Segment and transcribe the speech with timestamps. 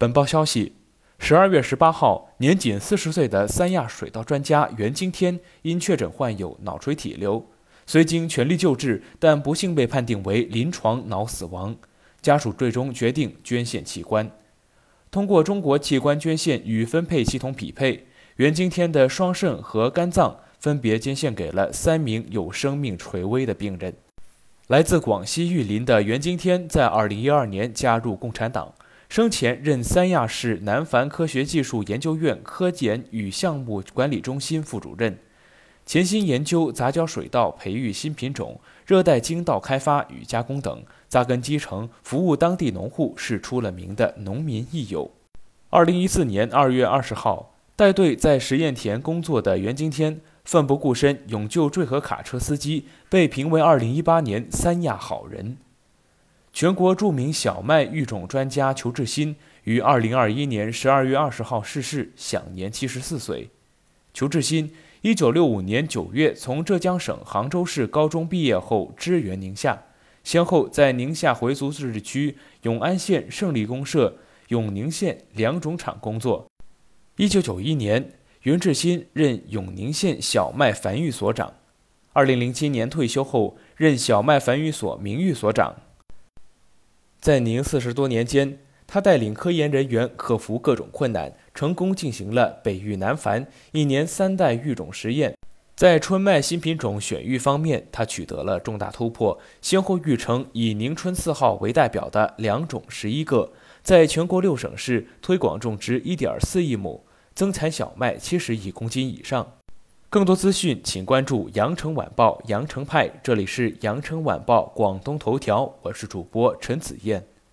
[0.00, 0.72] 本报消息：
[1.18, 7.44] 十二月十八号，年仅四十岁的三亚水稻专家袁经天因确诊患有脑垂体瘤，
[7.84, 11.76] 虽经全力救治，但不幸被判定为临床脑死亡。
[12.22, 14.30] 家属最终决定捐献器官。
[15.10, 18.06] 通过中国器官捐献与分配系统匹配，
[18.36, 23.92] 袁经天的双肾和肝脏分别捐献给了三名有生命垂危的病人。
[24.68, 28.72] 来自广西玉林的袁经天在二零一二年加入共产党，
[29.10, 35.18] 生前任三亚市南繁科学技术研究院科研与项目管理中心副主任，
[35.84, 40.84] 潜心研究杂交水稻培育新品种、热带经稻开发与加工等。
[41.08, 45.10] 扎根基层，服务当地农户，是出了名的农民益友。
[45.70, 55.56] 二零一四年二月二十号，带队在实验田工作的袁经天奋不顾身勇救坠河卡车司机，被评为二零一八年三亚好人。
[56.60, 63.48] 全国著名小麦育种专家裘志新于二零二一年十二月二十号逝世，享年七十四岁。
[64.12, 69.84] 裘志新一九六五年九月从浙江省杭州市高中毕业后，支援宁夏。
[70.22, 74.18] 先后在宁夏回族自治区永安县胜利公社、
[74.48, 76.46] 永宁县良种场工作。
[77.16, 78.12] 一九九一年，
[78.42, 81.54] 袁志新任永宁县小麦繁育所长。
[82.12, 85.74] 二零零七年退休后，任小麦繁育所名誉所长。
[87.20, 95.34] 在宁四十多年间，他带领科研人员克服各种困难，成功进行了北育南繁一年三代育种实验。
[95.76, 109.56] 在春麦新品种选育方面，他取得了重大突破，先后育成以宁春四号为代表的两种十一个，在全国六省市推广种植一点四亿亩，增产小麦七十亿公斤以上。
[110.12, 113.08] 更多资讯，请关注羊城晚报羊城派。
[113.22, 117.24] 这里是羊城晚报广东头条，我是主播陈子燕。